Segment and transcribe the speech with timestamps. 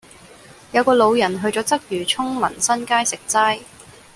[0.71, 3.61] 有個老人去左鰂魚涌民新街食齋